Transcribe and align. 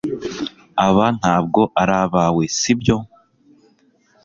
aba 0.85 1.05
ntabwo 1.19 1.61
ari 1.81 1.95
abawe, 2.03 2.43
si 2.59 2.73
byo 2.79 2.97